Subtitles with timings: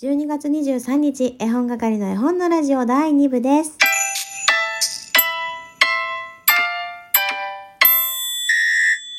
[0.00, 3.76] 12月23日、絵本係の絵本のラジオ第2部です。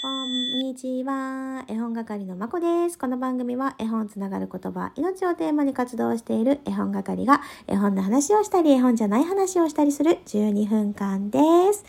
[0.00, 1.64] こんにちは。
[1.66, 2.96] 絵本係のまこです。
[2.96, 11.40] この番組は絵本つながる言葉、命をテーマに活動している絵本係が絵本の話をしたり、絵本じゃない話をしたりする12分間で
[11.72, 11.84] す。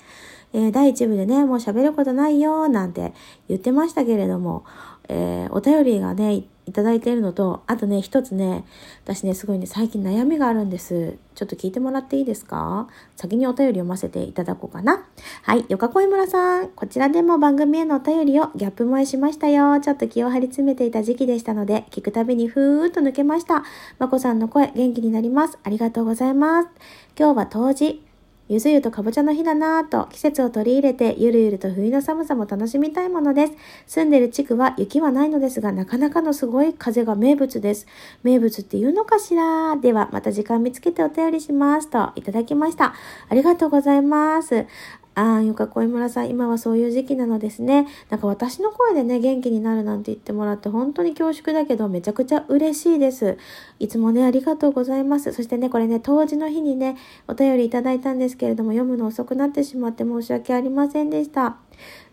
[0.51, 3.13] えー第1部でね、もう喋ることないよ、なんて
[3.47, 4.63] 言ってましたけれども、
[5.09, 8.63] えーお便りがね、いただいているのと、あとね、一つね、
[9.03, 11.17] 私ね、すごいね、最近悩みがあるんです。
[11.33, 12.87] ちょっと聞いてもらっていいですか？
[13.15, 15.07] 先にお便り読ませていただこうかな。
[15.41, 16.69] はい、よかこいむらさん。
[16.69, 19.79] こちらでも番組へのお便りをギャップ萌えしましたよ。
[19.79, 23.63] ちょっと気を張り詰めていた時期でしたので、聞くたびにふーっと抜けました。
[23.97, 25.57] まこさんの声、元気になります。
[25.63, 26.69] ありがとうございます。
[27.17, 28.08] 今日は冬至。
[28.49, 33.53] ゆず湯とかぼちゃの日だなぁと季節を取り入れてゆるゆると冬の寒さも楽しみたいものです。
[33.85, 37.85] 住んでる地区は雪はないのですがなかなかのすごい風が名物です。
[38.23, 39.77] 名物って言うのかしら？
[39.77, 42.95] ではまた時間見つけてお便りしますといただきました。
[43.29, 44.65] ありがとうございます。
[45.15, 47.87] ああ、よかこいむらさん、今はそういう時期なのですね。
[48.09, 53.37] なんか私の声でね、元気になるなんて言ってもらって本当に恐縮だけどめちゃくちゃ嬉しいです。
[53.79, 55.33] いつもね、ありがとうございます。
[55.33, 56.95] そしてね、これね、当時の日にね、
[57.27, 61.57] お便りいただいたんですけれども、読むの遅くなってしまって申し訳ありませんでした。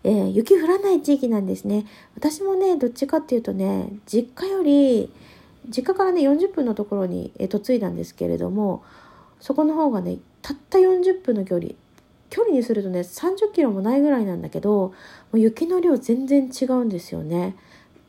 [0.03, 1.85] えー雪降らない地域なんですね。
[2.15, 5.11] 私もね、どっちかっていうとね、実家より、
[5.69, 8.83] 実家からね、40分のところにえー嫁いだんですけれども、
[9.39, 11.71] そこの方がね、たった40分の距離、
[12.29, 14.93] 距離にするとね30キロもないぐらいなんだけども
[15.33, 17.55] う雪の量全然違うんですよね。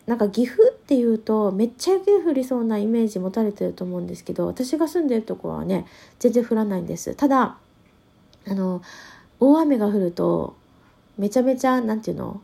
[0.06, 5.86] なんか岐阜っていうとめっちゃ雪降りそうなイメージ持たれてると思うんですけど私が住んでるところはね
[6.18, 7.14] 全然降らないんです。
[7.14, 7.58] ただ
[8.46, 8.80] あの
[9.38, 10.56] 大雨が降ると
[11.18, 12.40] めちゃめちゃなんていうの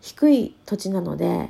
[0.00, 1.48] 低い土地なので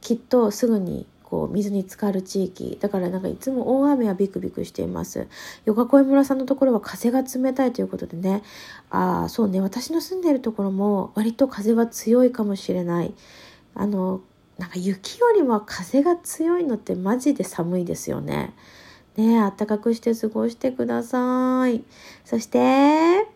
[0.00, 2.76] きっとすぐにこう水に浸かる地域。
[2.80, 5.28] だからなんかいつも大雨はビクビクしています。
[5.64, 8.42] 横越村さんのところは風が冷たいということでね。
[8.90, 9.60] ああそうね。
[9.60, 13.14] 私の住んでいるところも割と風は強いかもしれない。
[13.74, 14.20] あの
[14.58, 18.52] なんか雪よりも風が強いのってマジで寒いですよね。
[19.16, 21.84] ねえあったかくして過ごしてください。
[22.24, 23.28] そして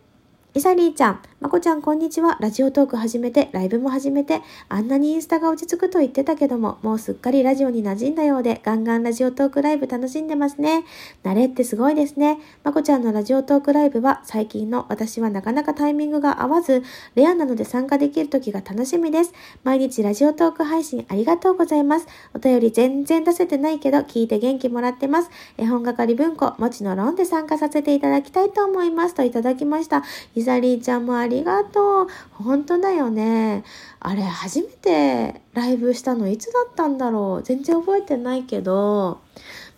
[0.53, 2.39] イサリーちゃん、まこちゃんこんにちは。
[2.41, 10.85] ラジオトーク始めて、ライブも始めて、あんなにインスタが落ち着くと言ってたけども、もうすっかりラジオに馴染んだようで、ガンガンラジオトークライブ楽しんでますね。
[11.23, 12.39] 慣れってすごいですね。
[12.63, 16.81] まこちゃんのラジオトークライブは、最近の私はなかなかタイミングが合わず、
[17.13, 19.31] レアなので参加できる時が楽しみです。
[19.63, 22.07] 毎日ラジオトーク配信ありがとうございます。
[22.33, 25.29] お便り全然出せてないけど、聞いて元気もらってます。
[25.59, 29.13] 絵本係文庫、もちのロンで参加させていただきたいと思います。
[29.13, 30.03] といただきました。
[30.33, 32.07] イザリーちゃんもありりがとう。
[32.31, 33.63] 本当だよね。
[33.99, 37.43] あれ、初めてライブしたのいつだったんだろう。
[37.43, 39.21] 全然覚えてないけど、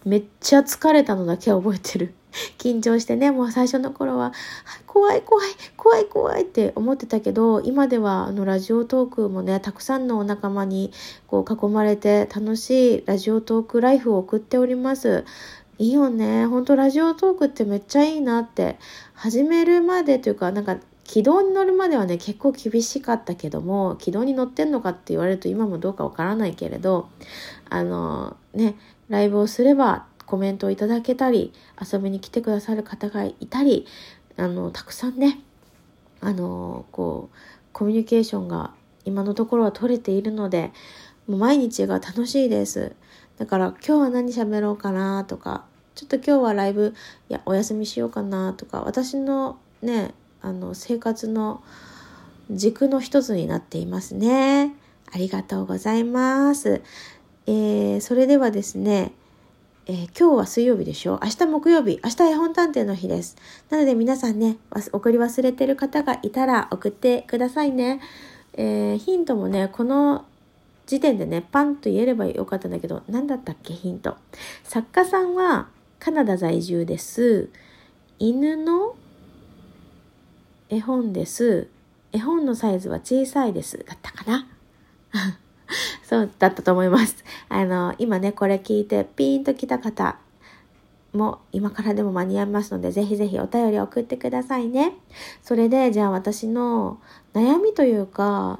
[0.06, 2.14] めっちゃ疲れたのだけは覚えてる。
[2.58, 4.34] 緊張してね、もう最初の頃は、
[4.86, 10.92] 怖い怖い、怖い怖いって思ってたけど、今ではあのラジオトークもね、たくさんのお仲間に
[11.28, 15.26] こう囲まれて楽しいラジオトークライフを送っております。
[15.80, 16.48] いいよね。
[16.48, 18.78] ほんとラジオトークってめっちゃいいなって。
[19.14, 27.10] 始めるまでというか、なんか軌道に乗るまではね結構厳しかったけども軌道に乗ってんのかって言われると今もどうかわからないけれど
[27.70, 28.76] あのね
[29.08, 33.88] ライブをすればコメントをいただけたり遊びに来てくださる方がいたり
[34.36, 35.40] あのたくさんね
[36.20, 37.36] あのこう
[37.72, 38.74] コミュニケーションが
[39.06, 40.74] 今のところは取れているので
[41.26, 42.96] もう毎日が楽しいです。
[43.38, 45.66] だから今日は何喋ろうかなとか
[45.96, 46.94] ちょっと今日はライブ
[47.30, 50.14] いやお休みしようかなとか私のね
[50.48, 51.62] あの生活の
[52.50, 54.74] 軸の一つになっていますね。
[55.12, 56.82] ありがとうございます。
[57.46, 59.12] えー、それではですね、
[59.88, 61.20] えー今日は水曜日でしょ？
[61.22, 63.36] 明日木曜日、明日絵本探偵の日です。
[63.70, 64.58] なので皆さんね、
[64.94, 68.00] 送り忘れてる方がいたら送ってくださいね。
[68.54, 70.24] えーヒントもね、この
[70.86, 74.16] 時点でね、パンと言えればよかったんだけど、何だったっけ、ヒント。
[74.64, 75.68] 作家さんは
[76.00, 77.50] カナダ在住です。
[78.20, 78.96] 犬の
[80.70, 81.68] 絵本です。
[82.12, 83.78] 絵本のサイズは小さいです。
[83.88, 84.48] だったかな？
[86.04, 87.24] そうだったと思います。
[87.50, 90.18] あの、今ね、これ聞いてピーンと来た方
[91.14, 94.94] も今からでも間に合いますので、ぜひぜひお便り送ってくださいね。
[95.42, 97.00] それで、じゃあ私の
[97.34, 98.60] 悩みというか、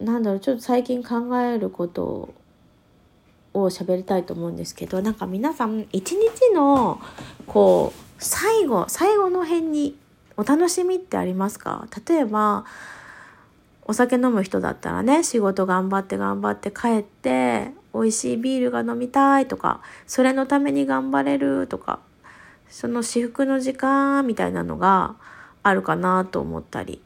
[0.00, 2.32] なんだろう、ちょっと最近考えること
[3.54, 7.00] を喋りたいと思うんですけど、なんか皆さん、一日の、
[7.46, 9.96] こう、最後、最後の辺に
[10.38, 11.88] お楽しみってありますか？
[12.06, 12.64] 例えば、
[13.82, 21.98] お酒飲む人だったらね、仕事頑張って頑張って帰って、美味しいビールが飲みたいとか、それのために頑張れるとか、
[22.68, 25.16] その至福の時間みたいなのが
[25.64, 27.02] あるかなと思ったり。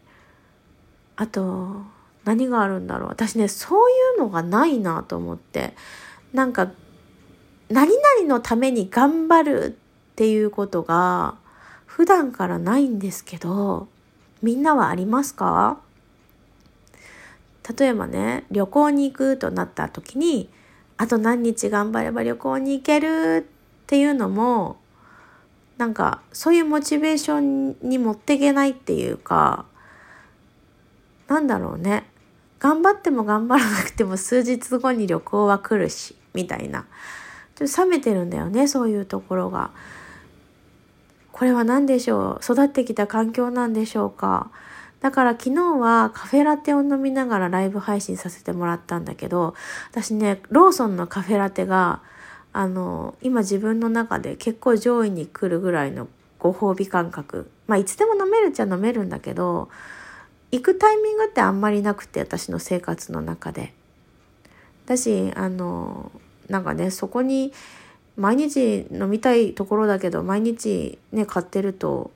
[1.16, 1.82] あと、
[2.24, 3.08] 何があるんだろう？
[3.08, 5.74] 私ね、そういうのがないなと思って。
[6.34, 6.70] なんか、
[7.70, 9.64] 何々のために頑張る
[10.12, 11.36] っていうことが
[11.94, 13.86] 普段からないんですけど、
[14.40, 15.78] みんなはありますか？
[17.78, 20.48] 例えばね、旅行に行くとなった時に、
[20.96, 24.78] あと何日頑張れば旅行に行けるっていうのも、
[25.76, 29.66] なんかそういうモチベーションに持っていけないっていうか、
[31.28, 32.06] なんだろうね。
[32.58, 36.86] 頑張っても頑張らなくても数日後に旅行は来るし、みたいな。
[37.54, 39.72] ちょっと冷めてるんだよね、そういうところが。
[41.42, 42.40] これは何でしょう？
[42.40, 44.52] 育ってきた環境なんでしょうか？
[45.00, 49.56] だから昨日はカフェラテを飲みながらライブ配信させてもらったんだけど、
[49.90, 52.00] 私ね、ローソンのカフェラテが、
[52.52, 56.06] あの、今自分の中で結構上位に来るぐらいの
[56.38, 57.50] ご褒美感覚。
[57.66, 59.68] まあ、いつでも飲めるっちゃ飲めるんだけど、
[60.52, 63.74] 行くタイミングってあんまりなくて、私の生活の中で。
[64.86, 66.12] だし、あの、
[66.48, 67.52] なんかね、そこに、
[68.16, 72.10] 毎日飲みたいところだけど、毎日ね、買ってると、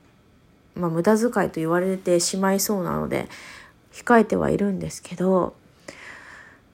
[0.77, 3.27] まあ、無駄遣いと言われてしまいそうなので
[3.91, 5.55] 控えてはいるんですけど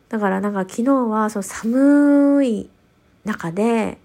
[0.10, 2.70] だからなんか昨日はその寒い
[3.26, 3.98] 中で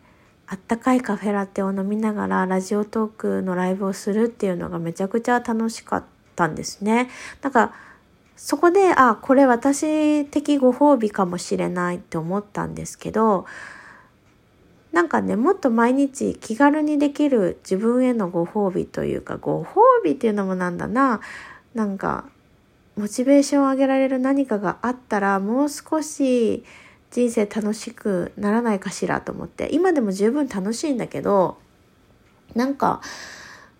[0.46, 6.04] あったかいカフェラテを飲みながらラジオトークのライブをするっていうのがめちゃくちゃ楽しかっ
[6.36, 7.10] たんですね。
[7.42, 7.74] なんか
[8.36, 13.46] そこであこれ私的ご褒美かもしれないって思ったんですけど
[14.92, 21.20] なんかねもっと毎日気軽にできる自分へのご褒美というかご褒美っていうのもなんだな。
[21.74, 22.24] なんか
[22.96, 26.64] モチベーションを上げられる何かがあったらもう少し
[27.10, 29.68] 人生楽しくならないかしらと思って。
[29.72, 31.58] 今でも十分楽しいんだけど
[32.54, 33.00] なんか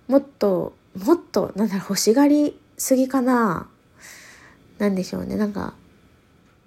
[0.07, 3.69] もっともっとなんだろう欲しがりすぎかな。
[4.79, 5.37] なんでしょうね。
[5.37, 5.75] なんか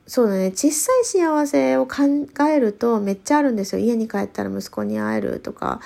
[0.07, 0.51] そうだね。
[0.51, 3.79] 小さい幸せを考えるとめっちゃあるんですよ。
[3.79, 5.79] 家に帰ったら息子に会えるとか、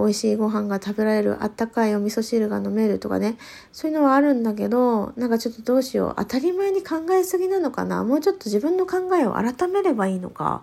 [0.00, 3.36] 美味しいご飯が食べられる、あったかいお味噌汁が飲めるとかね。
[3.72, 6.14] そういうのはあるんだけど、なんかちょっとどうしよう。
[6.16, 10.62] 当たり前に考えすぎなのかなもうちょっと自分の考えを改めればいいのか。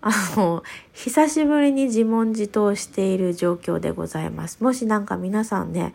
[0.00, 0.62] あの、
[0.92, 4.62] 久しぶりに自問自答している状況でございます。
[4.62, 5.94] もしなんか皆さんね、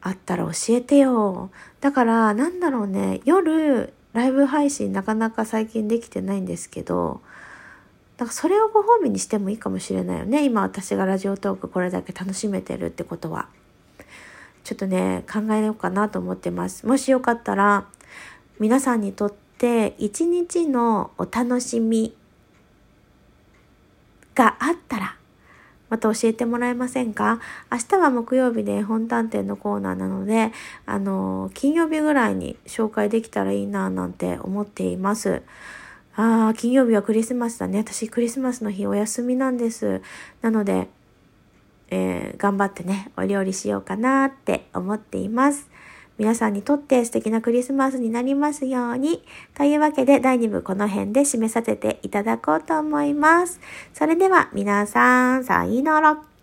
[0.00, 1.50] あったら教えてよ。
[1.80, 7.20] だから、なんだろうね、夜、ライブ配信なかなか最近できてないんですけど、
[8.16, 10.42] だかそれをご褒美にしてもいいかもしれないよね。
[10.42, 13.50] 今私がラジオトークこれだけ楽しめてるってことは。
[14.64, 16.86] ちょっとね、考えようかなと思ってます。
[16.86, 17.84] もしよかったら、
[18.58, 22.16] 皆さんにとって一日のお楽しみ
[24.34, 25.16] があったら、
[25.88, 27.40] また教えてもらえませんか？
[27.70, 30.52] 明日は木曜日で本探偵のコーナーなので、
[30.84, 35.42] あの、金曜日ぐらいに紹介できたらいいななんて思っています。
[36.16, 37.78] ああ、金曜日はクリスマスだね。
[37.78, 40.00] 私クリスマスの日お休みなんです。
[40.42, 40.88] なので、
[41.90, 45.68] えー、頑張ってね、お料理しようかなって思っています。
[46.18, 49.22] 皆さんにとって素敵なクリスマスになりますように。
[49.54, 53.60] というわけで第2部この辺で締めさせていただこうと思います。
[53.92, 56.35] それでは皆さん、さいなら。